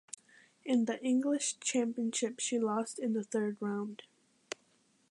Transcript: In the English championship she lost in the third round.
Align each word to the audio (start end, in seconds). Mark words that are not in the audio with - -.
In 0.65 0.85
the 0.85 0.99
English 1.03 1.59
championship 1.59 2.39
she 2.39 2.57
lost 2.57 2.97
in 2.97 3.13
the 3.13 3.23
third 3.23 3.57
round. 3.59 4.01